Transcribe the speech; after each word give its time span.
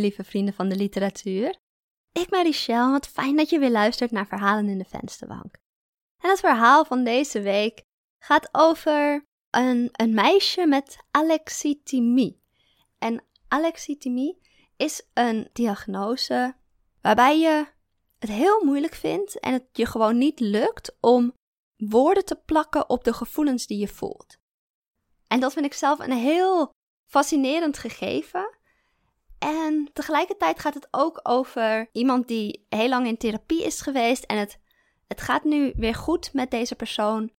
lieve 0.00 0.24
vrienden 0.24 0.54
van 0.54 0.68
de 0.68 0.76
literatuur. 0.76 1.58
Ik 2.12 2.28
ben 2.28 2.42
Richelle, 2.42 2.90
wat 2.90 3.06
fijn 3.06 3.36
dat 3.36 3.50
je 3.50 3.58
weer 3.58 3.70
luistert 3.70 4.10
naar 4.10 4.26
Verhalen 4.26 4.68
in 4.68 4.78
de 4.78 4.84
Vensterbank. 4.84 5.54
En 6.18 6.30
het 6.30 6.40
verhaal 6.40 6.84
van 6.84 7.04
deze 7.04 7.40
week 7.40 7.82
gaat 8.18 8.48
over 8.52 9.24
een, 9.50 9.88
een 9.92 10.14
meisje 10.14 10.66
met 10.66 10.96
alexithymie. 11.10 12.42
En 12.98 13.24
alexithymie 13.48 14.40
is 14.76 15.02
een 15.14 15.48
diagnose 15.52 16.54
waarbij 17.00 17.38
je 17.38 17.66
het 18.18 18.30
heel 18.30 18.64
moeilijk 18.64 18.94
vindt 18.94 19.38
en 19.38 19.52
het 19.52 19.66
je 19.72 19.86
gewoon 19.86 20.18
niet 20.18 20.40
lukt 20.40 20.96
om 21.00 21.34
woorden 21.76 22.24
te 22.24 22.36
plakken 22.36 22.88
op 22.88 23.04
de 23.04 23.12
gevoelens 23.12 23.66
die 23.66 23.78
je 23.78 23.88
voelt. 23.88 24.38
En 25.26 25.40
dat 25.40 25.52
vind 25.52 25.64
ik 25.64 25.74
zelf 25.74 25.98
een 25.98 26.12
heel 26.12 26.70
fascinerend 27.10 27.78
gegeven. 27.78 28.49
En 29.40 29.90
tegelijkertijd 29.92 30.60
gaat 30.60 30.74
het 30.74 30.88
ook 30.90 31.20
over 31.22 31.88
iemand 31.92 32.28
die 32.28 32.66
heel 32.68 32.88
lang 32.88 33.06
in 33.06 33.16
therapie 33.16 33.64
is 33.64 33.80
geweest 33.80 34.24
en 34.24 34.38
het, 34.38 34.58
het 35.06 35.20
gaat 35.20 35.44
nu 35.44 35.72
weer 35.76 35.94
goed 35.94 36.32
met 36.32 36.50
deze 36.50 36.74
persoon, 36.74 37.30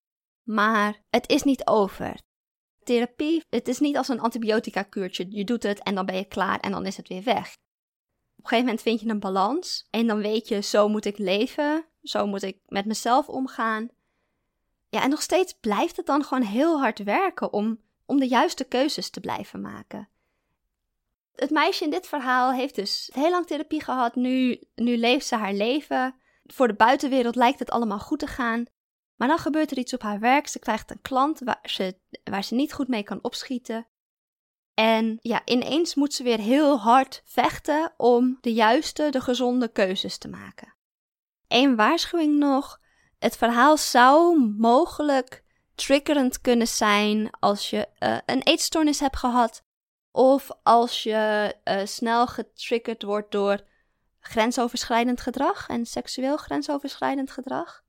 maar 0.43 1.03
het 1.09 1.29
is 1.29 1.43
niet 1.43 1.67
over. 1.67 2.21
Therapie, 2.83 3.43
het 3.49 3.67
is 3.67 3.79
niet 3.79 3.97
als 3.97 4.07
een 4.07 4.19
antibiotica-kuurtje. 4.19 5.25
Je 5.29 5.43
doet 5.43 5.63
het 5.63 5.83
en 5.83 5.95
dan 5.95 6.05
ben 6.05 6.15
je 6.15 6.25
klaar 6.25 6.59
en 6.59 6.71
dan 6.71 6.85
is 6.85 6.97
het 6.97 7.07
weer 7.07 7.23
weg. 7.23 7.47
Op 7.47 8.43
een 8.43 8.49
gegeven 8.49 8.65
moment 8.65 8.81
vind 8.81 9.01
je 9.01 9.09
een 9.09 9.19
balans 9.19 9.87
en 9.89 10.07
dan 10.07 10.21
weet 10.21 10.47
je, 10.47 10.61
zo 10.61 10.87
moet 10.87 11.05
ik 11.05 11.17
leven, 11.17 11.85
zo 12.03 12.27
moet 12.27 12.43
ik 12.43 12.59
met 12.65 12.85
mezelf 12.85 13.29
omgaan. 13.29 13.89
Ja, 14.89 15.03
en 15.03 15.09
nog 15.09 15.21
steeds 15.21 15.53
blijft 15.53 15.97
het 15.97 16.05
dan 16.05 16.23
gewoon 16.23 16.43
heel 16.43 16.79
hard 16.79 17.03
werken 17.03 17.53
om, 17.53 17.81
om 18.05 18.19
de 18.19 18.27
juiste 18.27 18.63
keuzes 18.63 19.09
te 19.09 19.19
blijven 19.19 19.61
maken. 19.61 20.09
Het 21.41 21.49
meisje 21.49 21.83
in 21.83 21.89
dit 21.89 22.07
verhaal 22.07 22.53
heeft 22.53 22.75
dus 22.75 23.09
heel 23.13 23.29
lang 23.29 23.45
therapie 23.45 23.83
gehad. 23.83 24.15
Nu, 24.15 24.61
nu 24.75 24.97
leeft 24.97 25.25
ze 25.25 25.35
haar 25.35 25.53
leven. 25.53 26.15
Voor 26.43 26.67
de 26.67 26.73
buitenwereld 26.73 27.35
lijkt 27.35 27.59
het 27.59 27.71
allemaal 27.71 27.99
goed 27.99 28.19
te 28.19 28.27
gaan. 28.27 28.65
Maar 29.15 29.27
dan 29.27 29.37
gebeurt 29.37 29.71
er 29.71 29.77
iets 29.77 29.93
op 29.93 30.01
haar 30.01 30.19
werk. 30.19 30.47
Ze 30.47 30.59
krijgt 30.59 30.91
een 30.91 31.01
klant 31.01 31.39
waar 31.39 31.59
ze, 31.63 31.99
waar 32.23 32.43
ze 32.43 32.55
niet 32.55 32.73
goed 32.73 32.87
mee 32.87 33.03
kan 33.03 33.19
opschieten. 33.21 33.87
En 34.73 35.17
ja, 35.21 35.41
ineens 35.45 35.95
moet 35.95 36.13
ze 36.13 36.23
weer 36.23 36.39
heel 36.39 36.79
hard 36.79 37.21
vechten 37.25 37.93
om 37.97 38.37
de 38.41 38.53
juiste, 38.53 39.09
de 39.09 39.21
gezonde 39.21 39.71
keuzes 39.71 40.17
te 40.17 40.27
maken. 40.27 40.75
Eén 41.47 41.75
waarschuwing 41.75 42.37
nog: 42.37 42.79
het 43.19 43.37
verhaal 43.37 43.77
zou 43.77 44.39
mogelijk 44.57 45.43
triggerend 45.75 46.41
kunnen 46.41 46.67
zijn 46.67 47.29
als 47.39 47.69
je 47.69 47.87
uh, 47.99 48.17
een 48.25 48.41
eetstoornis 48.41 48.99
hebt 48.99 49.17
gehad 49.17 49.63
of 50.11 50.49
als 50.63 51.03
je 51.03 51.55
uh, 51.63 51.85
snel 51.85 52.27
getriggerd 52.27 53.03
wordt 53.03 53.31
door 53.31 53.63
grensoverschrijdend 54.19 55.21
gedrag 55.21 55.67
en 55.67 55.85
seksueel 55.85 56.37
grensoverschrijdend 56.37 57.31
gedrag. 57.31 57.83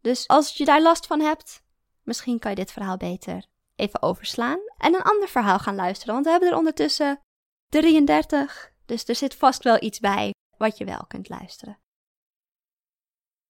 Dus 0.00 0.28
als 0.28 0.56
je 0.56 0.64
daar 0.64 0.82
last 0.82 1.06
van 1.06 1.20
hebt, 1.20 1.62
misschien 2.02 2.38
kan 2.38 2.50
je 2.50 2.56
dit 2.56 2.72
verhaal 2.72 2.96
beter 2.96 3.46
even 3.76 4.02
overslaan 4.02 4.58
en 4.78 4.94
een 4.94 5.02
ander 5.02 5.28
verhaal 5.28 5.58
gaan 5.58 5.74
luisteren, 5.74 6.14
want 6.14 6.26
we 6.26 6.30
hebben 6.30 6.50
er 6.50 6.56
ondertussen 6.56 7.20
33, 7.68 8.72
dus 8.86 9.08
er 9.08 9.14
zit 9.14 9.34
vast 9.34 9.62
wel 9.62 9.82
iets 9.82 10.00
bij 10.00 10.34
wat 10.56 10.78
je 10.78 10.84
wel 10.84 11.04
kunt 11.08 11.28
luisteren. 11.28 11.78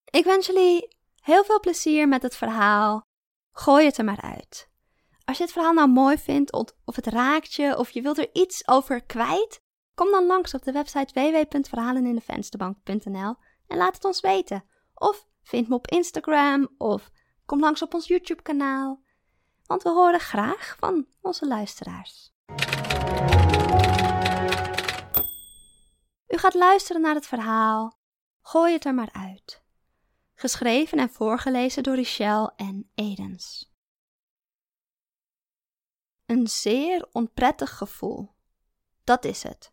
Ik 0.05 0.25
wens 0.25 0.47
jullie 0.47 0.97
heel 1.21 1.45
veel 1.45 1.61
plezier 1.61 2.09
met 2.09 2.23
het 2.23 2.37
verhaal. 2.37 3.03
Gooi 3.53 3.87
het 3.87 3.99
er 3.99 4.05
maar 4.05 4.21
uit. 4.21 4.71
Als 5.27 5.37
je 5.37 5.43
het 5.43 5.53
verhaal 5.53 5.73
nou 5.73 5.89
mooi 5.89 6.19
vindt, 6.19 6.53
of 6.85 6.97
het 6.97 7.07
raakt 7.07 7.55
je, 7.55 7.79
of 7.79 7.91
je 7.91 8.03
wilt 8.03 8.19
er 8.19 8.29
iets 8.33 8.69
over 8.69 9.05
kwijt, 9.05 9.61
kom 9.95 10.11
dan 10.11 10.27
langs 10.27 10.55
op 10.55 10.63
de 10.63 10.73
website 10.73 11.15
www.verhalenindevensterbank.nl 11.15 13.35
en 13.67 13.77
laat 13.77 13.95
het 13.95 14.05
ons 14.05 14.21
weten. 14.21 14.65
Of 14.95 15.27
vind 15.43 15.69
me 15.69 15.75
op 15.75 15.87
Instagram, 15.87 16.69
of 16.79 17.11
kom 17.47 17.61
langs 17.61 17.83
op 17.83 17.95
ons 17.95 18.07
YouTube-kanaal. 18.07 19.03
Want 19.65 19.83
we 19.83 19.89
horen 19.89 20.21
graag 20.21 20.77
van 20.79 21.07
onze 21.21 21.47
luisteraars. 21.47 22.35
U 26.29 26.37
gaat 26.37 26.55
luisteren 26.55 27.03
naar 27.03 27.15
het 27.15 27.27
verhaal. 27.27 27.99
Gooi 28.41 28.73
het 28.73 28.85
er 28.85 28.95
maar 28.95 29.13
uit. 29.13 29.63
Geschreven 30.35 30.99
en 30.99 31.11
voorgelezen 31.11 31.83
door 31.83 31.95
Richelle 31.95 32.53
en 32.57 32.91
Edens. 32.95 33.75
Een 36.27 36.47
zeer 36.47 37.09
onprettig 37.13 37.77
gevoel. 37.77 38.35
Dat 39.05 39.25
is 39.25 39.43
het. 39.43 39.73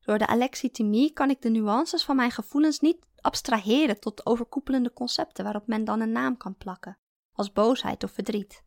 Door 0.00 0.18
de 0.18 0.26
alexithymie 0.26 1.12
kan 1.12 1.30
ik 1.30 1.42
de 1.42 1.50
nuances 1.50 2.04
van 2.04 2.16
mijn 2.16 2.30
gevoelens 2.30 2.80
niet 2.80 3.06
abstraheren 3.16 4.00
tot 4.00 4.26
overkoepelende 4.26 4.92
concepten 4.92 5.44
waarop 5.44 5.66
men 5.66 5.84
dan 5.84 6.00
een 6.00 6.12
naam 6.12 6.36
kan 6.36 6.56
plakken, 6.56 6.98
als 7.32 7.52
boosheid 7.52 8.04
of 8.04 8.10
verdriet. 8.10 8.64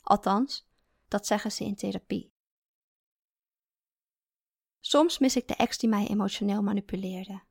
Althans, 0.00 0.66
dat 1.08 1.26
zeggen 1.26 1.52
ze 1.52 1.64
in 1.64 1.74
therapie. 1.74 2.32
Soms 4.80 5.18
mis 5.18 5.36
ik 5.36 5.48
de 5.48 5.54
ex 5.54 5.78
die 5.78 5.88
mij 5.88 6.06
emotioneel 6.06 6.62
manipuleerde. 6.62 7.42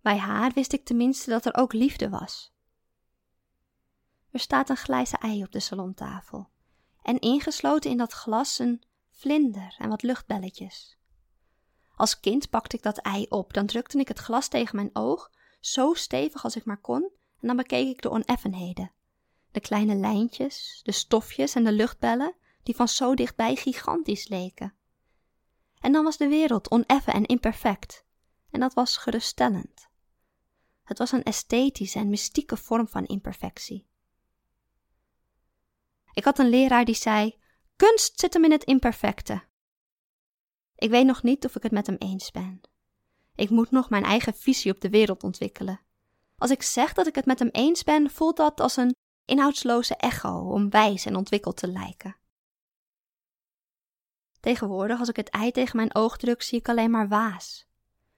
Bij 0.00 0.18
haar 0.18 0.52
wist 0.52 0.72
ik 0.72 0.84
tenminste 0.84 1.30
dat 1.30 1.44
er 1.44 1.54
ook 1.54 1.72
liefde 1.72 2.08
was. 2.08 2.54
Er 4.30 4.40
staat 4.40 4.68
een 4.68 4.76
grijze 4.76 5.16
ei 5.16 5.44
op 5.44 5.52
de 5.52 5.60
salontafel 5.60 6.51
en 7.02 7.18
ingesloten 7.18 7.90
in 7.90 7.96
dat 7.96 8.12
glas 8.12 8.58
een 8.58 8.82
vlinder 9.10 9.74
en 9.78 9.88
wat 9.88 10.02
luchtbelletjes. 10.02 10.96
Als 11.96 12.20
kind 12.20 12.50
pakte 12.50 12.76
ik 12.76 12.82
dat 12.82 12.98
ei 12.98 13.26
op, 13.28 13.52
dan 13.52 13.66
drukte 13.66 13.98
ik 13.98 14.08
het 14.08 14.18
glas 14.18 14.48
tegen 14.48 14.76
mijn 14.76 14.90
oog, 14.92 15.30
zo 15.60 15.94
stevig 15.94 16.44
als 16.44 16.56
ik 16.56 16.64
maar 16.64 16.80
kon, 16.80 17.02
en 17.40 17.46
dan 17.46 17.56
bekeek 17.56 17.88
ik 17.88 18.02
de 18.02 18.10
oneffenheden. 18.10 18.92
De 19.50 19.60
kleine 19.60 19.94
lijntjes, 19.94 20.80
de 20.82 20.92
stofjes 20.92 21.54
en 21.54 21.64
de 21.64 21.72
luchtbellen, 21.72 22.34
die 22.62 22.76
van 22.76 22.88
zo 22.88 23.14
dichtbij 23.14 23.56
gigantisch 23.56 24.28
leken. 24.28 24.74
En 25.80 25.92
dan 25.92 26.04
was 26.04 26.16
de 26.16 26.28
wereld 26.28 26.70
oneffen 26.70 27.12
en 27.12 27.26
imperfect, 27.26 28.04
en 28.50 28.60
dat 28.60 28.74
was 28.74 28.96
geruststellend. 28.96 29.88
Het 30.84 30.98
was 30.98 31.12
een 31.12 31.22
esthetische 31.22 31.98
en 31.98 32.08
mystieke 32.08 32.56
vorm 32.56 32.88
van 32.88 33.06
imperfectie. 33.06 33.86
Ik 36.12 36.24
had 36.24 36.38
een 36.38 36.48
leraar 36.48 36.84
die 36.84 36.94
zei: 36.94 37.38
Kunst 37.76 38.20
zit 38.20 38.32
hem 38.32 38.44
in 38.44 38.50
het 38.50 38.64
imperfecte. 38.64 39.42
Ik 40.76 40.90
weet 40.90 41.06
nog 41.06 41.22
niet 41.22 41.44
of 41.44 41.56
ik 41.56 41.62
het 41.62 41.72
met 41.72 41.86
hem 41.86 41.96
eens 41.98 42.30
ben. 42.30 42.60
Ik 43.34 43.50
moet 43.50 43.70
nog 43.70 43.90
mijn 43.90 44.04
eigen 44.04 44.34
visie 44.34 44.72
op 44.72 44.80
de 44.80 44.90
wereld 44.90 45.22
ontwikkelen. 45.22 45.80
Als 46.36 46.50
ik 46.50 46.62
zeg 46.62 46.92
dat 46.92 47.06
ik 47.06 47.14
het 47.14 47.26
met 47.26 47.38
hem 47.38 47.48
eens 47.52 47.84
ben, 47.84 48.10
voelt 48.10 48.36
dat 48.36 48.60
als 48.60 48.76
een 48.76 48.96
inhoudsloze 49.24 49.96
echo 49.96 50.38
om 50.38 50.70
wijs 50.70 51.04
en 51.04 51.16
ontwikkeld 51.16 51.56
te 51.56 51.68
lijken. 51.68 52.16
Tegenwoordig, 54.40 54.98
als 54.98 55.08
ik 55.08 55.16
het 55.16 55.28
ei 55.28 55.50
tegen 55.50 55.76
mijn 55.76 55.94
oog 55.94 56.16
druk, 56.16 56.42
zie 56.42 56.58
ik 56.58 56.68
alleen 56.68 56.90
maar 56.90 57.08
waas. 57.08 57.66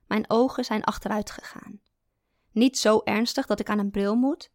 Mijn 0.06 0.30
ogen 0.30 0.64
zijn 0.64 0.84
achteruit 0.84 1.30
gegaan. 1.30 1.80
Niet 2.50 2.78
zo 2.78 3.00
ernstig 3.04 3.46
dat 3.46 3.60
ik 3.60 3.68
aan 3.68 3.78
een 3.78 3.90
bril 3.90 4.14
moet, 4.14 4.50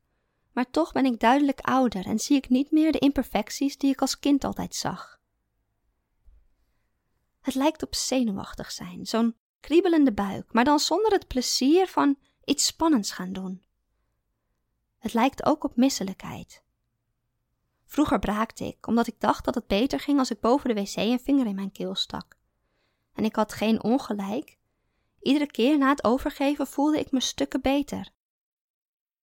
maar 0.51 0.69
toch 0.69 0.91
ben 0.91 1.05
ik 1.05 1.19
duidelijk 1.19 1.59
ouder 1.59 2.05
en 2.05 2.19
zie 2.19 2.37
ik 2.37 2.49
niet 2.49 2.71
meer 2.71 2.91
de 2.91 2.99
imperfecties 2.99 3.77
die 3.77 3.91
ik 3.91 4.01
als 4.01 4.19
kind 4.19 4.43
altijd 4.43 4.75
zag. 4.75 5.19
Het 7.41 7.55
lijkt 7.55 7.83
op 7.83 7.95
zenuwachtig 7.95 8.71
zijn, 8.71 9.05
zo'n 9.05 9.35
kriebelende 9.59 10.13
buik, 10.13 10.53
maar 10.53 10.63
dan 10.63 10.79
zonder 10.79 11.11
het 11.11 11.27
plezier 11.27 11.87
van 11.87 12.17
iets 12.43 12.65
spannends 12.65 13.11
gaan 13.11 13.33
doen. 13.33 13.63
Het 14.97 15.13
lijkt 15.13 15.45
ook 15.45 15.63
op 15.63 15.75
misselijkheid. 15.75 16.63
Vroeger 17.85 18.19
braakte 18.19 18.65
ik, 18.65 18.87
omdat 18.87 19.07
ik 19.07 19.19
dacht 19.19 19.45
dat 19.45 19.55
het 19.55 19.67
beter 19.67 19.99
ging 19.99 20.19
als 20.19 20.31
ik 20.31 20.39
boven 20.39 20.75
de 20.75 20.81
wc 20.81 20.95
een 20.95 21.19
vinger 21.19 21.45
in 21.45 21.55
mijn 21.55 21.71
keel 21.71 21.95
stak. 21.95 22.37
En 23.13 23.23
ik 23.23 23.35
had 23.35 23.53
geen 23.53 23.83
ongelijk. 23.83 24.57
Iedere 25.21 25.47
keer 25.47 25.77
na 25.77 25.89
het 25.89 26.03
overgeven 26.03 26.67
voelde 26.67 26.99
ik 26.99 27.11
me 27.11 27.19
stukken 27.19 27.61
beter. 27.61 28.09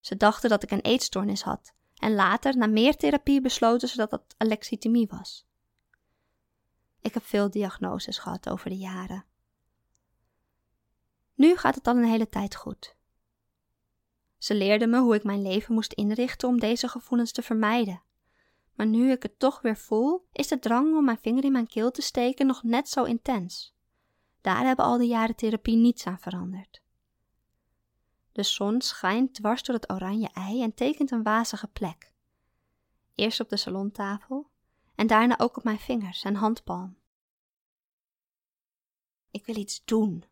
Ze 0.06 0.16
dachten 0.16 0.50
dat 0.50 0.62
ik 0.62 0.70
een 0.70 0.80
eetstoornis 0.80 1.42
had 1.42 1.74
en 1.96 2.14
later, 2.14 2.56
na 2.56 2.66
meer 2.66 2.96
therapie, 2.96 3.40
besloten 3.40 3.88
ze 3.88 3.96
dat 3.96 4.10
dat 4.10 4.34
alexithymie 4.36 5.06
was. 5.06 5.46
Ik 7.00 7.14
heb 7.14 7.24
veel 7.24 7.50
diagnoses 7.50 8.18
gehad 8.18 8.48
over 8.48 8.70
de 8.70 8.76
jaren. 8.76 9.24
Nu 11.34 11.56
gaat 11.56 11.74
het 11.74 11.86
al 11.86 11.96
een 11.96 12.04
hele 12.04 12.28
tijd 12.28 12.56
goed. 12.56 12.96
Ze 14.38 14.54
leerden 14.54 14.90
me 14.90 15.00
hoe 15.00 15.14
ik 15.14 15.24
mijn 15.24 15.42
leven 15.42 15.74
moest 15.74 15.92
inrichten 15.92 16.48
om 16.48 16.58
deze 16.58 16.88
gevoelens 16.88 17.32
te 17.32 17.42
vermijden. 17.42 18.02
Maar 18.74 18.86
nu 18.86 19.10
ik 19.10 19.22
het 19.22 19.38
toch 19.38 19.60
weer 19.60 19.76
voel, 19.76 20.26
is 20.32 20.48
de 20.48 20.58
drang 20.58 20.96
om 20.96 21.04
mijn 21.04 21.18
vinger 21.20 21.44
in 21.44 21.52
mijn 21.52 21.66
keel 21.66 21.90
te 21.90 22.02
steken 22.02 22.46
nog 22.46 22.62
net 22.62 22.88
zo 22.88 23.04
intens. 23.04 23.74
Daar 24.40 24.64
hebben 24.64 24.84
al 24.84 24.98
de 24.98 25.06
jaren 25.06 25.36
therapie 25.36 25.76
niets 25.76 26.06
aan 26.06 26.18
veranderd. 26.18 26.84
De 28.36 28.42
zon 28.42 28.80
schijnt 28.80 29.34
dwars 29.34 29.62
door 29.62 29.74
het 29.74 29.90
oranje 29.90 30.28
ei 30.32 30.62
en 30.62 30.74
tekent 30.74 31.10
een 31.10 31.22
wazige 31.22 31.66
plek. 31.66 32.12
Eerst 33.14 33.40
op 33.40 33.48
de 33.48 33.56
salontafel 33.56 34.50
en 34.94 35.06
daarna 35.06 35.38
ook 35.38 35.56
op 35.56 35.64
mijn 35.64 35.78
vingers 35.78 36.22
en 36.22 36.34
handpalm. 36.34 36.96
Ik 39.30 39.46
wil 39.46 39.56
iets 39.56 39.84
doen. 39.84 40.24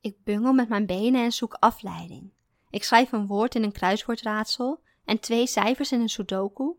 Ik 0.00 0.24
bungel 0.24 0.52
met 0.52 0.68
mijn 0.68 0.86
benen 0.86 1.24
en 1.24 1.32
zoek 1.32 1.54
afleiding. 1.54 2.32
Ik 2.70 2.84
schrijf 2.84 3.12
een 3.12 3.26
woord 3.26 3.54
in 3.54 3.62
een 3.62 3.72
kruiswoordraadsel 3.72 4.82
en 5.04 5.20
twee 5.20 5.46
cijfers 5.46 5.92
in 5.92 6.00
een 6.00 6.08
sudoku. 6.08 6.74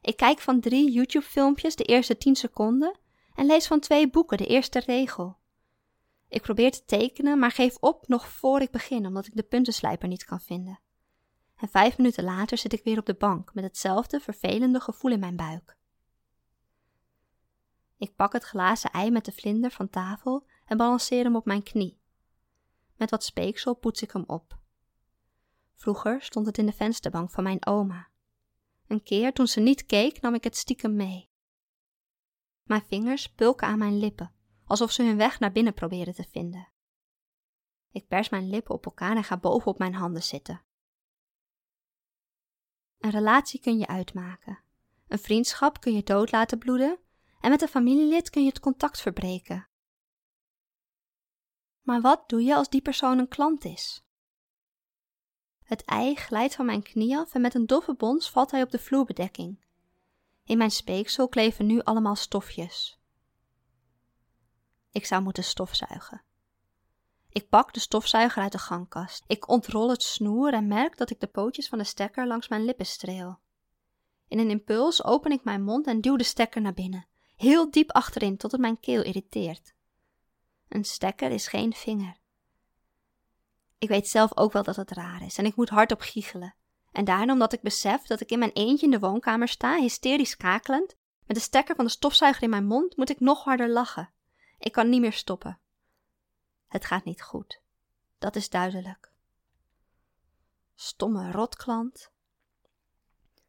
Ik 0.00 0.16
kijk 0.16 0.38
van 0.38 0.60
drie 0.60 0.90
YouTube-filmpjes 0.90 1.76
de 1.76 1.84
eerste 1.84 2.18
10 2.18 2.36
seconden 2.36 2.98
en 3.34 3.46
lees 3.46 3.66
van 3.66 3.80
twee 3.80 4.10
boeken 4.10 4.38
de 4.38 4.46
eerste 4.46 4.78
regel. 4.78 5.38
Ik 6.28 6.42
probeer 6.42 6.70
te 6.70 6.84
tekenen, 6.84 7.38
maar 7.38 7.50
geef 7.50 7.76
op 7.80 8.08
nog 8.08 8.28
voor 8.28 8.60
ik 8.60 8.70
begin, 8.70 9.06
omdat 9.06 9.26
ik 9.26 9.36
de 9.36 9.42
puntenslijper 9.42 10.08
niet 10.08 10.24
kan 10.24 10.40
vinden. 10.40 10.80
En 11.56 11.68
vijf 11.68 11.96
minuten 11.98 12.24
later 12.24 12.58
zit 12.58 12.72
ik 12.72 12.84
weer 12.84 12.98
op 12.98 13.06
de 13.06 13.14
bank 13.14 13.54
met 13.54 13.64
hetzelfde 13.64 14.20
vervelende 14.20 14.80
gevoel 14.80 15.12
in 15.12 15.20
mijn 15.20 15.36
buik. 15.36 15.76
Ik 17.96 18.14
pak 18.16 18.32
het 18.32 18.44
glazen 18.44 18.90
ei 18.90 19.10
met 19.10 19.24
de 19.24 19.32
vlinder 19.32 19.70
van 19.70 19.90
tafel 19.90 20.46
en 20.64 20.76
balanceer 20.76 21.24
hem 21.24 21.36
op 21.36 21.44
mijn 21.44 21.62
knie. 21.62 22.00
Met 22.96 23.10
wat 23.10 23.24
speeksel 23.24 23.74
poets 23.74 24.02
ik 24.02 24.10
hem 24.10 24.24
op. 24.26 24.58
Vroeger 25.74 26.22
stond 26.22 26.46
het 26.46 26.58
in 26.58 26.66
de 26.66 26.72
vensterbank 26.72 27.30
van 27.30 27.42
mijn 27.44 27.66
oma. 27.66 28.08
Een 28.86 29.02
keer 29.02 29.32
toen 29.32 29.46
ze 29.46 29.60
niet 29.60 29.86
keek, 29.86 30.20
nam 30.20 30.34
ik 30.34 30.44
het 30.44 30.56
stiekem 30.56 30.96
mee. 30.96 31.30
Mijn 32.62 32.84
vingers 32.86 33.32
pulken 33.32 33.66
aan 33.66 33.78
mijn 33.78 33.98
lippen, 33.98 34.32
alsof 34.68 34.92
ze 34.92 35.02
hun 35.02 35.16
weg 35.16 35.40
naar 35.40 35.52
binnen 35.52 35.74
proberen 35.74 36.14
te 36.14 36.24
vinden. 36.30 36.68
Ik 37.90 38.08
pers 38.08 38.28
mijn 38.28 38.50
lippen 38.50 38.74
op 38.74 38.84
elkaar 38.84 39.16
en 39.16 39.24
ga 39.24 39.36
boven 39.36 39.66
op 39.70 39.78
mijn 39.78 39.94
handen 39.94 40.22
zitten. 40.22 40.62
Een 42.98 43.10
relatie 43.10 43.60
kun 43.60 43.78
je 43.78 43.86
uitmaken. 43.86 44.58
Een 45.08 45.18
vriendschap 45.18 45.80
kun 45.80 45.94
je 45.94 46.02
dood 46.02 46.32
laten 46.32 46.58
bloeden 46.58 46.98
en 47.40 47.50
met 47.50 47.62
een 47.62 47.68
familielid 47.68 48.30
kun 48.30 48.42
je 48.42 48.48
het 48.48 48.60
contact 48.60 49.00
verbreken. 49.00 49.68
Maar 51.80 52.00
wat 52.00 52.28
doe 52.28 52.42
je 52.42 52.54
als 52.54 52.68
die 52.68 52.82
persoon 52.82 53.18
een 53.18 53.28
klant 53.28 53.64
is? 53.64 54.06
Het 55.62 55.84
ei 55.84 56.14
glijdt 56.14 56.54
van 56.54 56.66
mijn 56.66 56.82
knie 56.82 57.16
af 57.16 57.34
en 57.34 57.40
met 57.40 57.54
een 57.54 57.66
doffe 57.66 57.94
bons 57.94 58.30
valt 58.30 58.50
hij 58.50 58.62
op 58.62 58.70
de 58.70 58.78
vloerbedekking. 58.78 59.64
In 60.44 60.58
mijn 60.58 60.70
speeksel 60.70 61.28
kleven 61.28 61.66
nu 61.66 61.80
allemaal 61.80 62.16
stofjes. 62.16 62.97
Ik 64.90 65.06
zou 65.06 65.22
moeten 65.22 65.44
stofzuigen. 65.44 66.22
Ik 67.28 67.48
pak 67.48 67.74
de 67.74 67.80
stofzuiger 67.80 68.42
uit 68.42 68.52
de 68.52 68.58
gangkast. 68.58 69.24
Ik 69.26 69.48
ontrol 69.48 69.90
het 69.90 70.02
snoer 70.02 70.52
en 70.52 70.66
merk 70.66 70.96
dat 70.96 71.10
ik 71.10 71.20
de 71.20 71.26
pootjes 71.26 71.68
van 71.68 71.78
de 71.78 71.84
stekker 71.84 72.26
langs 72.26 72.48
mijn 72.48 72.64
lippen 72.64 72.86
streel. 72.86 73.38
In 74.28 74.38
een 74.38 74.50
impuls 74.50 75.04
open 75.04 75.32
ik 75.32 75.44
mijn 75.44 75.62
mond 75.62 75.86
en 75.86 76.00
duw 76.00 76.16
de 76.16 76.24
stekker 76.24 76.60
naar 76.60 76.74
binnen, 76.74 77.06
heel 77.36 77.70
diep 77.70 77.92
achterin 77.92 78.36
tot 78.36 78.52
het 78.52 78.60
mijn 78.60 78.80
keel 78.80 79.02
irriteert. 79.02 79.74
Een 80.68 80.84
stekker 80.84 81.30
is 81.30 81.46
geen 81.46 81.72
vinger. 81.72 82.16
Ik 83.78 83.88
weet 83.88 84.08
zelf 84.08 84.36
ook 84.36 84.52
wel 84.52 84.62
dat 84.62 84.76
het 84.76 84.90
raar 84.90 85.22
is 85.22 85.38
en 85.38 85.44
ik 85.44 85.56
moet 85.56 85.68
hardop 85.68 86.00
giechelen. 86.00 86.54
En 86.92 87.04
daarom 87.04 87.30
omdat 87.30 87.52
ik 87.52 87.60
besef 87.60 88.02
dat 88.02 88.20
ik 88.20 88.30
in 88.30 88.38
mijn 88.38 88.52
eentje 88.52 88.86
in 88.86 88.92
de 88.92 88.98
woonkamer 88.98 89.48
sta, 89.48 89.76
hysterisch 89.76 90.36
kakelend, 90.36 90.96
met 91.26 91.36
de 91.36 91.42
stekker 91.42 91.74
van 91.74 91.84
de 91.84 91.90
stofzuiger 91.90 92.42
in 92.42 92.50
mijn 92.50 92.66
mond, 92.66 92.96
moet 92.96 93.10
ik 93.10 93.20
nog 93.20 93.44
harder 93.44 93.70
lachen. 93.70 94.10
Ik 94.58 94.72
kan 94.72 94.88
niet 94.88 95.00
meer 95.00 95.12
stoppen. 95.12 95.58
Het 96.66 96.84
gaat 96.84 97.04
niet 97.04 97.22
goed. 97.22 97.60
Dat 98.18 98.36
is 98.36 98.48
duidelijk. 98.48 99.12
Stomme 100.74 101.30
rotklant. 101.30 102.10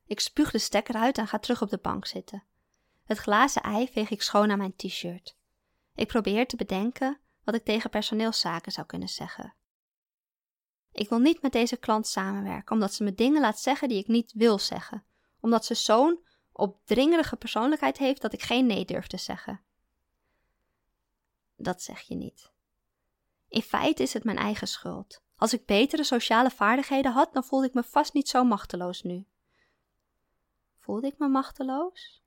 Ik 0.05 0.19
spuug 0.19 0.51
de 0.51 0.59
stekker 0.59 0.95
uit 0.95 1.17
en 1.17 1.27
ga 1.27 1.39
terug 1.39 1.61
op 1.61 1.69
de 1.69 1.77
bank 1.77 2.05
zitten. 2.05 2.43
Het 3.03 3.17
glazen 3.17 3.61
ei 3.61 3.87
veeg 3.87 4.09
ik 4.09 4.21
schoon 4.21 4.51
aan 4.51 4.57
mijn 4.57 4.75
t-shirt. 4.75 5.37
Ik 5.95 6.07
probeer 6.07 6.47
te 6.47 6.55
bedenken 6.55 7.19
wat 7.43 7.55
ik 7.55 7.65
tegen 7.65 7.89
personeelszaken 7.89 8.71
zou 8.71 8.87
kunnen 8.87 9.09
zeggen. 9.09 9.53
Ik 10.91 11.09
wil 11.09 11.19
niet 11.19 11.41
met 11.41 11.51
deze 11.51 11.77
klant 11.77 12.07
samenwerken, 12.07 12.71
omdat 12.71 12.93
ze 12.93 13.03
me 13.03 13.13
dingen 13.13 13.41
laat 13.41 13.59
zeggen 13.59 13.89
die 13.89 13.97
ik 13.97 14.07
niet 14.07 14.33
wil 14.33 14.59
zeggen, 14.59 15.05
omdat 15.39 15.65
ze 15.65 15.73
zo'n 15.73 16.19
opdringerige 16.51 17.35
persoonlijkheid 17.35 17.97
heeft 17.97 18.21
dat 18.21 18.33
ik 18.33 18.41
geen 18.41 18.65
nee 18.65 18.85
durf 18.85 19.07
te 19.07 19.17
zeggen. 19.17 19.61
Dat 21.61 21.81
zeg 21.81 22.01
je 22.01 22.15
niet. 22.15 22.51
In 23.47 23.61
feite 23.61 24.03
is 24.03 24.13
het 24.13 24.23
mijn 24.23 24.37
eigen 24.37 24.67
schuld. 24.67 25.21
Als 25.35 25.53
ik 25.53 25.65
betere 25.65 26.03
sociale 26.03 26.49
vaardigheden 26.49 27.11
had, 27.11 27.33
dan 27.33 27.43
voelde 27.43 27.67
ik 27.67 27.73
me 27.73 27.83
vast 27.83 28.13
niet 28.13 28.29
zo 28.29 28.43
machteloos 28.43 29.01
nu. 29.01 29.25
Voelde 30.77 31.07
ik 31.07 31.17
me 31.17 31.27
machteloos? 31.27 32.23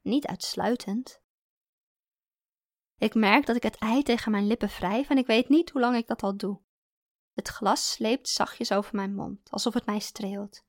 Niet 0.00 0.26
uitsluitend. 0.26 1.22
Ik 2.98 3.14
merk 3.14 3.46
dat 3.46 3.56
ik 3.56 3.62
het 3.62 3.76
ei 3.76 4.02
tegen 4.02 4.30
mijn 4.30 4.46
lippen 4.46 4.68
wrijf 4.68 5.10
en 5.10 5.18
ik 5.18 5.26
weet 5.26 5.48
niet 5.48 5.70
hoe 5.70 5.80
lang 5.80 5.96
ik 5.96 6.06
dat 6.06 6.22
al 6.22 6.36
doe. 6.36 6.60
Het 7.32 7.48
glas 7.48 7.90
sleept 7.90 8.28
zachtjes 8.28 8.72
over 8.72 8.96
mijn 8.96 9.14
mond, 9.14 9.50
alsof 9.50 9.74
het 9.74 9.86
mij 9.86 9.98
streelt. 9.98 10.64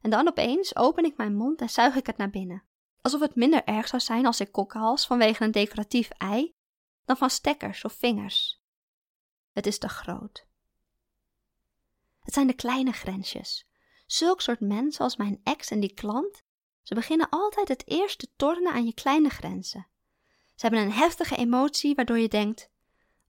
En 0.00 0.10
dan 0.10 0.28
opeens 0.28 0.76
open 0.76 1.04
ik 1.04 1.16
mijn 1.16 1.34
mond 1.34 1.60
en 1.60 1.70
zuig 1.70 1.94
ik 1.94 2.06
het 2.06 2.16
naar 2.16 2.30
binnen. 2.30 2.64
Alsof 3.00 3.20
het 3.20 3.34
minder 3.34 3.64
erg 3.64 3.88
zou 3.88 4.02
zijn 4.02 4.26
als 4.26 4.40
ik 4.40 4.52
kokkenhals 4.52 5.06
vanwege 5.06 5.44
een 5.44 5.50
decoratief 5.50 6.10
ei, 6.10 6.54
dan 7.04 7.16
van 7.16 7.30
stekkers 7.30 7.84
of 7.84 7.92
vingers. 7.92 8.62
Het 9.52 9.66
is 9.66 9.78
te 9.78 9.88
groot. 9.88 10.46
Het 12.20 12.34
zijn 12.34 12.46
de 12.46 12.54
kleine 12.54 12.92
grensjes. 12.92 13.68
Zulk 14.06 14.40
soort 14.40 14.60
mensen 14.60 15.04
als 15.04 15.16
mijn 15.16 15.40
ex 15.42 15.70
en 15.70 15.80
die 15.80 15.94
klant, 15.94 16.42
ze 16.82 16.94
beginnen 16.94 17.28
altijd 17.28 17.68
het 17.68 17.88
eerst 17.88 18.18
te 18.18 18.28
tornen 18.36 18.72
aan 18.72 18.84
je 18.84 18.94
kleine 18.94 19.28
grenzen. 19.28 19.86
Ze 20.54 20.66
hebben 20.66 20.80
een 20.80 20.92
heftige 20.92 21.36
emotie 21.36 21.94
waardoor 21.94 22.18
je 22.18 22.28
denkt: 22.28 22.70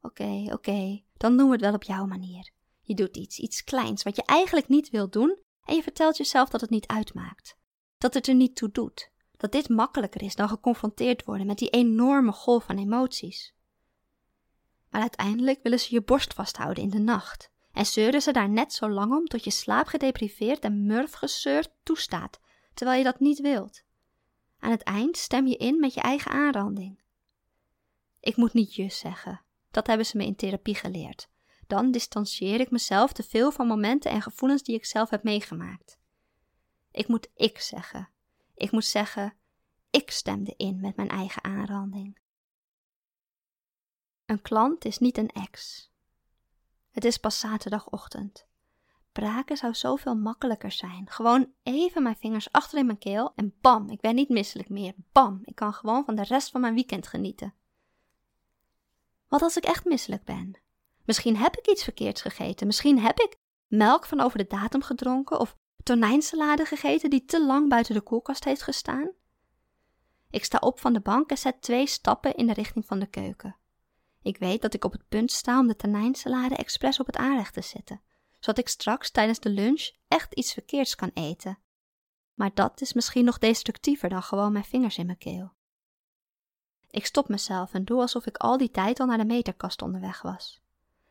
oké, 0.02 0.46
oké, 0.52 1.04
dan 1.14 1.38
doen 1.38 1.46
we 1.46 1.52
het 1.52 1.62
wel 1.62 1.74
op 1.74 1.84
jouw 1.84 2.06
manier. 2.06 2.52
Je 2.82 2.94
doet 2.94 3.18
iets, 3.18 3.40
iets 3.40 3.64
kleins 3.64 4.04
wat 4.04 4.16
je 4.16 4.24
eigenlijk 4.24 4.68
niet 4.68 4.90
wil 4.90 5.10
doen 5.10 5.38
en 5.64 5.76
je 5.76 5.84
vertelt 5.84 6.18
jezelf 6.18 6.50
dat 6.50 6.62
het 6.62 6.70
niet 6.70 6.88
uitmaakt. 6.88 7.58
Dat 7.98 8.14
het 8.14 8.28
er 8.28 8.36
niet 8.36 8.56
toe 8.56 8.72
doet. 8.72 9.12
Dat 9.38 9.52
dit 9.52 9.70
makkelijker 9.70 10.22
is 10.22 10.36
dan 10.36 10.50
geconfronteerd 10.50 11.24
worden 11.24 11.48
met 11.48 11.58
die 11.58 11.70
enorme 11.70 12.32
golf 12.32 12.64
van 12.64 12.78
emoties. 12.78 13.54
Maar 14.94 15.02
uiteindelijk 15.02 15.64
willen 15.64 15.80
ze 15.80 15.94
je 15.94 16.02
borst 16.02 16.34
vasthouden 16.34 16.84
in 16.84 16.90
de 16.90 17.00
nacht 17.00 17.52
en 17.72 17.86
zeuren 17.86 18.22
ze 18.22 18.32
daar 18.32 18.50
net 18.50 18.74
zo 18.74 18.90
lang 18.90 19.12
om 19.12 19.26
tot 19.26 19.44
je 19.44 19.52
slaapgedepriveerd 19.52 20.64
en 20.64 20.86
murfgezeurd 20.86 21.72
toestaat, 21.84 22.40
terwijl 22.74 22.98
je 22.98 23.04
dat 23.04 23.20
niet 23.20 23.40
wilt. 23.40 23.84
Aan 24.60 24.72
het 24.72 24.84
eind 24.84 25.18
stem 25.18 25.48
je 25.48 25.58
in 25.58 25.80
met 25.80 25.94
je 25.94 26.02
eigen 26.02 26.32
aanranding. 26.32 27.02
Ik 28.20 28.36
moet 28.36 28.54
niet 28.54 28.76
je 28.76 28.90
zeggen. 28.90 29.42
Dat 29.72 29.88
hebben 29.88 30.06
ze 30.06 30.18
me 30.18 30.26
in 30.26 30.36
therapie 30.36 30.76
geleerd. 30.76 31.30
Dan 31.68 31.92
distancieer 31.92 32.60
ik 32.60 32.72
mezelf 32.72 33.14
te 33.14 33.24
veel 33.24 33.52
van 33.52 33.68
momenten 33.68 34.12
en 34.12 34.22
gevoelens 34.22 34.64
die 34.64 34.76
ik 34.76 34.86
zelf 34.86 35.10
heb 35.10 35.24
meegemaakt. 35.24 35.98
Ik 36.92 37.08
moet 37.08 37.30
ik 37.36 37.60
zeggen. 37.60 38.10
Ik 38.56 38.72
moet 38.72 38.86
zeggen, 38.86 39.34
ik 39.90 40.12
stemde 40.12 40.54
in 40.58 40.80
met 40.82 40.96
mijn 40.96 41.10
eigen 41.10 41.44
aanranding. 41.44 42.22
Een 44.26 44.42
klant 44.42 44.86
is 44.86 44.98
niet 44.98 45.18
een 45.18 45.30
ex. 45.30 45.90
Het 46.92 47.06
is 47.06 47.18
pas 47.18 47.40
zaterdagochtend. 47.40 48.46
Braken 49.12 49.58
zou 49.58 49.74
zoveel 49.74 50.16
makkelijker 50.16 50.72
zijn. 50.72 51.10
Gewoon 51.10 51.54
even 51.64 52.04
mijn 52.04 52.16
vingers 52.16 52.52
achter 52.52 52.80
in 52.80 52.86
mijn 52.86 52.98
keel 52.98 53.32
en 53.36 53.54
bam, 53.62 53.90
ik 53.90 54.02
ben 54.02 54.16
niet 54.16 54.30
misselijk 54.30 54.70
meer. 54.70 54.94
Bam, 55.12 55.40
ik 55.44 55.56
kan 55.56 55.74
gewoon 55.74 56.06
van 56.06 56.16
de 56.16 56.24
rest 56.24 56.50
van 56.50 56.62
mijn 56.62 56.74
weekend 56.74 57.08
genieten. 57.08 57.54
Wat 59.28 59.42
als 59.42 59.58
ik 59.58 59.64
echt 59.64 59.86
misselijk 59.86 60.24
ben? 60.24 60.62
Misschien 61.06 61.38
heb 61.38 61.58
ik 61.58 61.68
iets 61.68 61.84
verkeerds 61.84 62.22
gegeten. 62.22 62.68
Misschien 62.68 63.00
heb 63.00 63.20
ik 63.20 63.38
melk 63.68 64.06
van 64.06 64.20
over 64.20 64.38
de 64.38 64.48
datum 64.48 64.82
gedronken 64.82 65.40
of 65.40 65.58
tonijnsalade 65.84 66.66
gegeten 66.66 67.10
die 67.10 67.26
te 67.26 67.46
lang 67.46 67.70
buiten 67.70 67.94
de 67.94 68.02
koelkast 68.02 68.44
heeft 68.44 68.62
gestaan. 68.62 69.12
Ik 70.30 70.44
sta 70.44 70.58
op 70.58 70.80
van 70.80 70.94
de 70.94 71.00
bank 71.00 71.30
en 71.30 71.38
zet 71.38 71.62
twee 71.62 71.88
stappen 71.88 72.36
in 72.36 72.48
de 72.48 72.54
richting 72.54 72.86
van 72.86 73.00
de 73.00 73.08
keuken. 73.08 73.56
Ik 74.24 74.38
weet 74.38 74.62
dat 74.62 74.74
ik 74.74 74.86
op 74.86 74.92
het 74.92 75.08
punt 75.10 75.32
sta 75.32 75.60
om 75.60 75.68
de 75.68 75.76
tonijnsalade 75.76 76.56
expres 76.56 77.00
op 77.00 77.06
het 77.06 77.18
aanrecht 77.18 77.54
te 77.54 77.62
zetten, 77.62 78.02
zodat 78.40 78.58
ik 78.58 78.68
straks 78.68 79.12
tijdens 79.12 79.40
de 79.40 79.50
lunch 79.50 79.90
echt 80.08 80.34
iets 80.34 80.54
verkeerds 80.54 80.96
kan 80.96 81.12
eten. 81.14 81.60
Maar 82.34 82.54
dat 82.54 82.82
is 82.82 82.94
misschien 82.94 83.26
nog 83.26 83.38
destructiever 83.38 84.10
dan 84.10 84.24
gewoon 84.24 84.52
mijn 84.52 84.64
vingers 84.64 84.98
in 84.98 85.06
mijn 85.06 85.18
keel. 85.18 85.52
Ik 86.90 87.06
stop 87.06 87.28
mezelf 87.28 87.74
en 87.74 87.86
doe 87.86 88.00
alsof 88.00 88.26
ik 88.26 88.38
al 88.38 88.58
die 88.58 88.72
tijd 88.72 89.00
al 89.00 89.06
naar 89.06 89.18
de 89.18 89.26
meterkast 89.26 89.82
onderweg 89.82 90.22
was. 90.22 90.62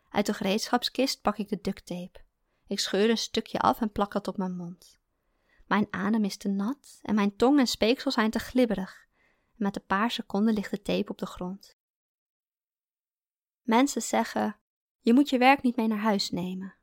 Uit 0.09 0.27
de 0.27 0.35
gereedschapskist 0.35 1.21
pak 1.21 1.39
ik 1.39 1.49
de 1.49 1.59
ducttape. 1.63 2.21
Ik 2.67 2.81
scheur 2.81 3.11
een 3.11 3.19
stukje 3.19 3.59
af 3.59 3.81
en 3.81 3.93
plak 3.93 4.13
dat 4.13 4.29
op 4.29 4.37
mijn 4.37 4.57
mond. 4.57 4.99
Mijn 5.67 5.87
adem 5.91 6.25
is 6.25 6.37
te 6.37 6.49
nat 6.49 6.99
en 7.03 7.15
mijn 7.15 7.37
tong 7.37 7.59
en 7.59 7.67
speeksel 7.67 8.11
zijn 8.11 8.31
te 8.31 8.39
glibberig. 8.39 9.07
Met 9.55 9.77
een 9.77 9.87
paar 9.87 10.11
seconden 10.11 10.55
ligt 10.55 10.71
de 10.71 10.83
tape 10.83 11.11
op 11.11 11.19
de 11.19 11.27
grond. 11.27 11.77
Mensen 13.63 14.03
zeggen: 14.03 14.57
Je 15.01 15.13
moet 15.13 15.29
je 15.29 15.39
werk 15.39 15.63
niet 15.63 15.77
mee 15.77 15.87
naar 15.87 15.99
huis 15.99 16.31
nemen. 16.31 16.75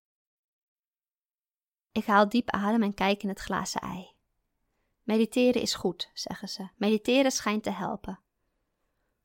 Ik 1.92 2.06
haal 2.06 2.30
diep 2.30 2.50
adem 2.50 2.84
en 2.84 2.94
kijk 2.94 3.24
in 3.24 3.30
het 3.30 3.40
glazen 3.40 3.82
ei. 3.82 4.18
Mediteren 5.04 5.62
is 5.62 5.74
goed, 5.74 6.10
zeggen 6.14 6.50
ze. 6.50 6.68
Mediteren 6.76 7.32
schijnt 7.32 7.64
te 7.64 7.72
helpen. 7.72 8.20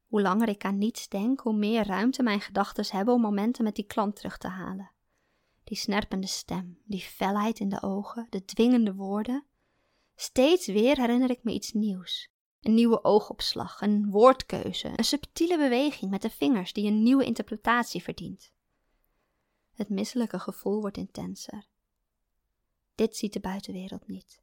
Hoe 0.06 0.22
langer 0.22 0.48
ik 0.48 0.64
aan 0.64 0.78
niets 0.78 1.08
denk, 1.08 1.40
hoe 1.40 1.56
meer 1.56 1.86
ruimte 1.86 2.22
mijn 2.22 2.40
gedachten 2.40 2.96
hebben 2.96 3.14
om 3.14 3.20
momenten 3.20 3.64
met 3.64 3.74
die 3.74 3.86
klant 3.86 4.16
terug 4.16 4.38
te 4.38 4.48
halen. 4.48 4.90
Die 5.64 5.76
snerpende 5.76 6.26
stem, 6.26 6.78
die 6.84 7.00
felheid 7.00 7.58
in 7.58 7.68
de 7.68 7.82
ogen, 7.82 8.26
de 8.30 8.44
dwingende 8.44 8.94
woorden. 8.94 9.44
Steeds 10.14 10.66
weer 10.66 10.96
herinner 10.96 11.30
ik 11.30 11.44
me 11.44 11.52
iets 11.52 11.72
nieuws. 11.72 12.33
Een 12.64 12.74
nieuwe 12.74 13.04
oogopslag, 13.04 13.80
een 13.80 14.10
woordkeuze, 14.10 14.92
een 14.96 15.04
subtiele 15.04 15.56
beweging 15.56 16.10
met 16.10 16.22
de 16.22 16.30
vingers 16.30 16.72
die 16.72 16.86
een 16.86 17.02
nieuwe 17.02 17.24
interpretatie 17.24 18.02
verdient. 18.02 18.52
Het 19.74 19.88
misselijke 19.88 20.38
gevoel 20.38 20.80
wordt 20.80 20.96
intenser. 20.96 21.66
Dit 22.94 23.16
ziet 23.16 23.32
de 23.32 23.40
buitenwereld 23.40 24.06
niet. 24.06 24.42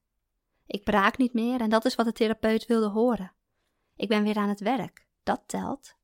Ik 0.65 0.83
braak 0.83 1.17
niet 1.17 1.33
meer 1.33 1.61
en 1.61 1.69
dat 1.69 1.85
is 1.85 1.95
wat 1.95 2.05
de 2.05 2.11
therapeut 2.11 2.65
wilde 2.65 2.87
horen. 2.87 3.33
Ik 3.95 4.07
ben 4.07 4.23
weer 4.23 4.37
aan 4.37 4.49
het 4.49 4.59
werk, 4.59 5.07
dat 5.23 5.43
telt. 5.45 5.95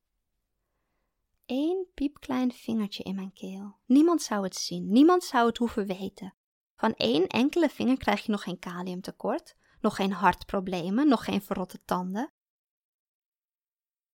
Eén 1.46 1.88
piepklein 1.94 2.52
vingertje 2.52 3.04
in 3.04 3.16
mijn 3.16 3.34
keel. 3.34 3.76
Niemand 3.86 4.22
zou 4.22 4.44
het 4.44 4.56
zien, 4.56 4.92
niemand 4.92 5.24
zou 5.24 5.48
het 5.48 5.58
hoeven 5.58 5.86
weten. 5.86 6.34
Van 6.76 6.94
één 6.94 7.28
enkele 7.28 7.70
vinger 7.70 7.98
krijg 7.98 8.26
je 8.26 8.32
nog 8.32 8.44
geen 8.44 8.60
kaliumtekort, 8.60 9.56
nog 9.80 9.96
geen 9.96 10.12
hartproblemen, 10.12 11.08
nog 11.08 11.24
geen 11.24 11.42
verrotte 11.42 11.80
tanden. 11.86 12.32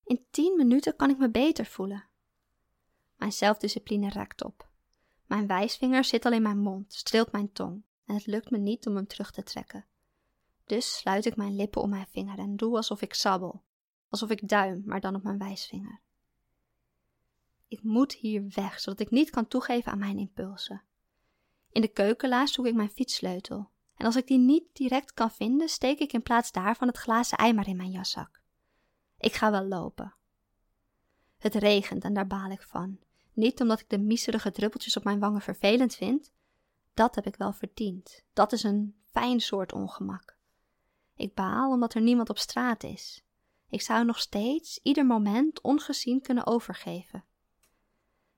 In 0.03 0.25
tien 0.31 0.55
minuten 0.57 0.95
kan 0.95 1.09
ik 1.09 1.17
me 1.17 1.29
beter 1.29 1.65
voelen. 1.65 2.07
Mijn 3.15 3.31
zelfdiscipline 3.31 4.09
raakt 4.09 4.43
op. 4.43 4.69
Mijn 5.25 5.47
wijsvinger 5.47 6.03
zit 6.03 6.25
al 6.25 6.31
in 6.31 6.41
mijn 6.41 6.59
mond, 6.59 6.93
streelt 6.93 7.31
mijn 7.31 7.51
tong 7.51 7.83
en 8.05 8.15
het 8.15 8.25
lukt 8.25 8.49
me 8.49 8.57
niet 8.57 8.87
om 8.87 8.95
hem 8.95 9.07
terug 9.07 9.31
te 9.31 9.43
trekken. 9.43 9.85
Dus 10.65 10.97
sluit 10.97 11.25
ik 11.25 11.35
mijn 11.35 11.55
lippen 11.55 11.81
om 11.81 11.89
mijn 11.89 12.07
vinger 12.07 12.39
en 12.39 12.55
doe 12.55 12.75
alsof 12.75 13.01
ik 13.01 13.13
sabbel, 13.13 13.63
alsof 14.09 14.29
ik 14.29 14.47
duim, 14.47 14.83
maar 14.85 14.99
dan 14.99 15.15
op 15.15 15.23
mijn 15.23 15.37
wijsvinger. 15.37 16.01
Ik 17.67 17.83
moet 17.83 18.13
hier 18.13 18.43
weg, 18.55 18.79
zodat 18.79 18.99
ik 18.99 19.09
niet 19.09 19.29
kan 19.29 19.47
toegeven 19.47 19.91
aan 19.91 19.99
mijn 19.99 20.17
impulsen. 20.17 20.83
In 21.71 21.81
de 21.81 21.87
keukenlaas 21.87 22.53
zoek 22.53 22.65
ik 22.65 22.75
mijn 22.75 22.89
fietssleutel. 22.89 23.69
En 23.95 24.05
als 24.05 24.15
ik 24.15 24.27
die 24.27 24.37
niet 24.37 24.63
direct 24.73 25.13
kan 25.13 25.31
vinden, 25.31 25.69
steek 25.69 25.99
ik 25.99 26.13
in 26.13 26.23
plaats 26.23 26.51
daarvan 26.51 26.87
het 26.87 26.97
glazen 26.97 27.37
ei 27.37 27.53
maar 27.53 27.67
in 27.67 27.77
mijn 27.77 27.91
jaszak. 27.91 28.41
Ik 29.17 29.33
ga 29.33 29.51
wel 29.51 29.65
lopen. 29.65 30.15
Het 31.37 31.55
regent 31.55 32.03
en 32.03 32.13
daar 32.13 32.27
baal 32.27 32.49
ik 32.49 32.61
van. 32.61 32.99
Niet 33.33 33.61
omdat 33.61 33.79
ik 33.79 33.89
de 33.89 33.97
miserige 33.97 34.51
druppeltjes 34.51 34.97
op 34.97 35.03
mijn 35.03 35.19
wangen 35.19 35.41
vervelend 35.41 35.95
vind. 35.95 36.31
Dat 36.93 37.15
heb 37.15 37.25
ik 37.25 37.35
wel 37.35 37.53
verdiend. 37.53 38.23
Dat 38.33 38.51
is 38.51 38.63
een 38.63 38.95
fijn 39.11 39.39
soort 39.39 39.73
ongemak. 39.73 40.37
Ik 41.15 41.33
baal 41.33 41.71
omdat 41.71 41.93
er 41.93 42.01
niemand 42.01 42.29
op 42.29 42.37
straat 42.37 42.83
is. 42.83 43.23
Ik 43.69 43.81
zou 43.81 44.05
nog 44.05 44.19
steeds, 44.19 44.79
ieder 44.83 45.05
moment, 45.05 45.61
ongezien 45.61 46.21
kunnen 46.21 46.45
overgeven. 46.45 47.23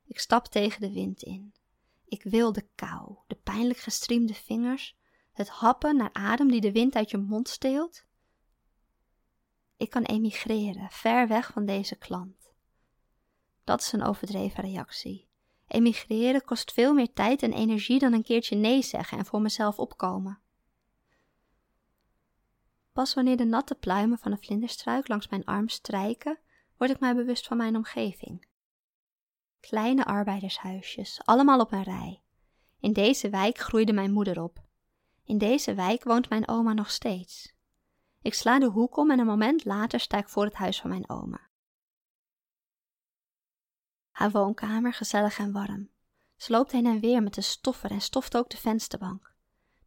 Ik 0.05 0.19
stap 0.19 0.45
tegen 0.45 0.81
de 0.81 0.91
wind 0.91 1.21
in. 1.21 1.53
Ik 2.05 2.23
wil 2.23 2.53
de 2.53 2.67
kou, 2.75 3.15
de 3.27 3.35
pijnlijk 3.35 3.79
gestriemde 3.79 4.33
vingers, 4.33 4.97
het 5.35 5.49
happen 5.49 5.95
naar 5.95 6.13
adem 6.13 6.47
die 6.51 6.61
de 6.61 6.71
wind 6.71 6.95
uit 6.95 7.11
je 7.11 7.17
mond 7.17 7.49
steelt. 7.49 8.05
Ik 9.77 9.89
kan 9.89 10.03
emigreren, 10.03 10.89
ver 10.89 11.27
weg 11.27 11.51
van 11.51 11.65
deze 11.65 11.95
klant. 11.95 12.53
Dat 13.63 13.81
is 13.81 13.91
een 13.91 14.03
overdreven 14.03 14.63
reactie. 14.63 15.29
Emigreren 15.67 16.43
kost 16.43 16.71
veel 16.71 16.93
meer 16.93 17.13
tijd 17.13 17.43
en 17.43 17.53
energie 17.53 17.99
dan 17.99 18.13
een 18.13 18.23
keertje 18.23 18.55
nee 18.55 18.81
zeggen 18.81 19.17
en 19.17 19.25
voor 19.25 19.41
mezelf 19.41 19.79
opkomen. 19.79 20.39
Pas 22.91 23.13
wanneer 23.13 23.37
de 23.37 23.45
natte 23.45 23.75
pluimen 23.75 24.17
van 24.17 24.31
een 24.31 24.43
vlinderstruik 24.43 25.07
langs 25.07 25.27
mijn 25.27 25.45
arm 25.45 25.69
strijken, 25.69 26.39
word 26.77 26.91
ik 26.91 26.99
mij 26.99 27.15
bewust 27.15 27.47
van 27.47 27.57
mijn 27.57 27.75
omgeving. 27.75 28.47
Kleine 29.59 30.05
arbeidershuisjes, 30.05 31.21
allemaal 31.23 31.59
op 31.59 31.71
een 31.71 31.83
rij. 31.83 32.21
In 32.79 32.93
deze 32.93 33.29
wijk 33.29 33.57
groeide 33.57 33.93
mijn 33.93 34.11
moeder 34.11 34.41
op. 34.41 34.64
In 35.25 35.37
deze 35.37 35.73
wijk 35.73 36.03
woont 36.03 36.29
mijn 36.29 36.47
oma 36.47 36.73
nog 36.73 36.91
steeds. 36.91 37.53
Ik 38.21 38.33
sla 38.33 38.59
de 38.59 38.65
hoek 38.65 38.97
om 38.97 39.11
en 39.11 39.19
een 39.19 39.25
moment 39.25 39.65
later 39.65 39.99
sta 39.99 40.17
ik 40.17 40.29
voor 40.29 40.43
het 40.43 40.53
huis 40.53 40.81
van 40.81 40.89
mijn 40.89 41.09
oma. 41.09 41.49
Haar 44.11 44.31
woonkamer 44.31 44.93
gezellig 44.93 45.37
en 45.37 45.51
warm. 45.51 45.89
Ze 46.35 46.51
loopt 46.51 46.71
heen 46.71 46.85
en 46.85 46.99
weer 46.99 47.23
met 47.23 47.33
de 47.33 47.41
stoffer 47.41 47.91
en 47.91 48.01
stoft 48.01 48.37
ook 48.37 48.49
de 48.49 48.57
vensterbank. 48.57 49.33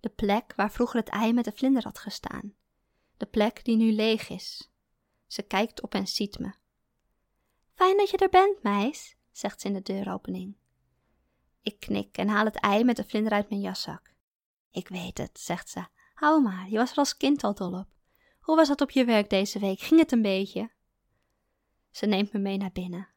De 0.00 0.08
plek 0.08 0.52
waar 0.56 0.72
vroeger 0.72 0.98
het 1.00 1.08
ei 1.08 1.32
met 1.32 1.44
de 1.44 1.52
vlinder 1.52 1.82
had 1.82 1.98
gestaan. 1.98 2.54
De 3.16 3.26
plek 3.26 3.64
die 3.64 3.76
nu 3.76 3.92
leeg 3.92 4.28
is. 4.28 4.70
Ze 5.26 5.42
kijkt 5.42 5.82
op 5.82 5.94
en 5.94 6.06
ziet 6.06 6.38
me. 6.38 6.52
Fijn 7.74 7.96
dat 7.96 8.10
je 8.10 8.16
er 8.16 8.28
bent, 8.28 8.62
meis, 8.62 9.16
zegt 9.30 9.60
ze 9.60 9.66
in 9.66 9.72
de 9.72 9.82
deuropening. 9.82 10.56
Ik 11.62 11.80
knik 11.80 12.18
en 12.18 12.28
haal 12.28 12.44
het 12.44 12.56
ei 12.56 12.84
met 12.84 12.96
de 12.96 13.04
vlinder 13.04 13.32
uit 13.32 13.48
mijn 13.48 13.60
jaszak. 13.60 14.14
Ik 14.70 14.88
weet 14.88 15.18
het, 15.18 15.40
zegt 15.40 15.68
ze. 15.68 15.86
Hou 16.14 16.42
maar, 16.42 16.68
je 16.68 16.76
was 16.76 16.90
er 16.90 16.96
als 16.96 17.16
kind 17.16 17.44
al 17.44 17.54
dol 17.54 17.78
op. 17.78 17.88
Hoe 18.40 18.56
was 18.56 18.68
het 18.68 18.80
op 18.80 18.90
je 18.90 19.04
werk 19.04 19.30
deze 19.30 19.58
week? 19.58 19.80
Ging 19.80 20.00
het 20.00 20.12
een 20.12 20.22
beetje? 20.22 20.70
Ze 21.90 22.06
neemt 22.06 22.32
me 22.32 22.38
mee 22.38 22.56
naar 22.56 22.72
binnen. 22.72 23.08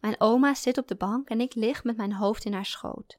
Mijn 0.00 0.20
oma 0.20 0.54
zit 0.54 0.78
op 0.78 0.88
de 0.88 0.96
bank 0.96 1.28
en 1.28 1.40
ik 1.40 1.54
lig 1.54 1.84
met 1.84 1.96
mijn 1.96 2.12
hoofd 2.12 2.44
in 2.44 2.52
haar 2.52 2.66
schoot. 2.66 3.18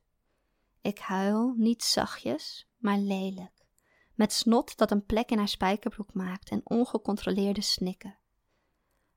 Ik 0.82 1.00
huil, 1.00 1.54
niet 1.58 1.84
zachtjes, 1.84 2.68
maar 2.78 2.98
lelijk. 2.98 3.66
Met 4.14 4.34
snot 4.34 4.78
dat 4.78 4.92
een 4.92 5.06
plek 5.06 5.30
in 5.30 5.38
haar 5.38 5.48
spijkerbroek 5.48 6.14
maakt 6.14 6.50
en 6.50 6.62
ongecontroleerde 6.64 7.62
snikken. 7.62 8.18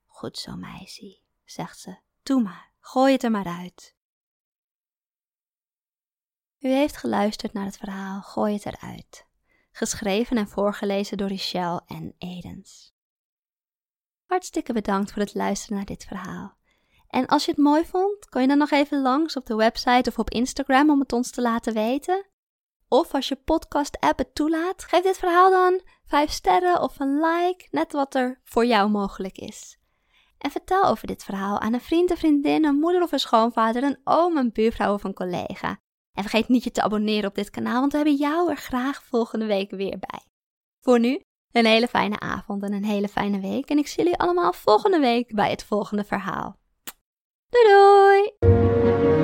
Goed 0.07 0.38
zo, 0.38 0.57
meisje, 0.57 1.19
zegt 1.45 1.78
ze. 1.78 1.97
Doe 2.23 2.42
maar, 2.42 2.73
gooi 2.80 3.12
het 3.12 3.23
er 3.23 3.30
maar 3.30 3.47
uit. 3.47 3.95
U 6.61 6.69
heeft 6.69 6.97
geluisterd 6.97 7.52
naar 7.52 7.64
het 7.64 7.76
verhaal 7.76 8.21
Gooi 8.21 8.55
het 8.55 8.67
eruit, 8.67 9.26
geschreven 9.73 10.37
en 10.37 10.49
voorgelezen 10.49 11.17
door 11.17 11.29
Richelle 11.29 11.83
en 11.87 12.14
Edens. 12.19 12.95
Hartstikke 14.26 14.73
bedankt 14.73 15.12
voor 15.12 15.23
het 15.23 15.35
luisteren 15.35 15.76
naar 15.76 15.87
dit 15.87 16.05
verhaal. 16.05 16.57
En 17.09 17.26
als 17.26 17.45
je 17.45 17.50
het 17.50 17.61
mooi 17.61 17.85
vond, 17.85 18.29
kan 18.29 18.43
je 18.43 18.49
dan 18.49 18.59
nog 18.59 18.71
even 18.71 19.02
langs 19.02 19.37
op 19.37 19.47
de 19.47 19.55
website 19.55 20.11
of 20.11 20.19
op 20.19 20.31
Instagram 20.31 20.90
om 20.90 21.00
het 21.00 21.12
ons 21.12 21.31
te 21.31 21.40
laten 21.43 21.75
weten. 21.75 22.26
Of 22.88 23.14
als 23.14 23.29
je 23.29 23.37
podcast-app 23.37 24.19
het 24.19 24.35
toelaat, 24.35 24.85
geef 24.85 25.02
dit 25.02 25.19
verhaal 25.19 25.50
dan 25.50 25.81
5 26.05 26.31
sterren 26.31 26.83
of 26.83 27.00
een 27.00 27.21
like, 27.21 27.67
net 27.71 27.93
wat 27.93 28.14
er 28.14 28.40
voor 28.45 28.67
jou 28.67 28.90
mogelijk 28.90 29.38
is. 29.38 29.79
En 30.38 30.50
vertel 30.50 30.85
over 30.85 31.07
dit 31.07 31.25
verhaal 31.25 31.59
aan 31.59 31.73
een 31.73 31.81
vriend, 31.81 32.11
een 32.11 32.17
vriendin, 32.17 32.64
een 32.64 32.79
moeder 32.79 33.02
of 33.02 33.12
een 33.12 33.19
schoonvader, 33.19 33.83
een 33.83 34.00
oom, 34.05 34.37
een 34.37 34.52
buurvrouw 34.52 34.95
of 34.95 35.05
een 35.05 35.14
collega. 35.14 35.81
En 36.12 36.23
vergeet 36.23 36.49
niet 36.49 36.64
je 36.64 36.71
te 36.71 36.83
abonneren 36.83 37.29
op 37.29 37.35
dit 37.35 37.50
kanaal, 37.50 37.81
want 37.81 37.93
we 37.93 37.99
hebben 37.99 38.17
jou 38.17 38.50
er 38.50 38.57
graag 38.57 39.05
volgende 39.05 39.47
week 39.47 39.71
weer 39.71 39.99
bij. 39.99 40.21
Voor 40.81 41.00
nu, 41.00 41.21
een 41.52 41.67
hele 41.67 41.88
fijne 41.88 42.21
avond 42.21 42.62
en 42.62 42.73
een 42.73 42.85
hele 42.85 43.09
fijne 43.09 43.40
week. 43.40 43.71
En 43.71 43.79
ik 43.79 43.87
zie 43.87 44.02
jullie 44.02 44.19
allemaal 44.19 44.52
volgende 44.52 44.99
week 44.99 45.35
bij 45.35 45.50
het 45.50 45.64
volgende 45.64 46.05
verhaal. 46.05 46.59
Doei 47.49 47.64
doei! 47.69 49.20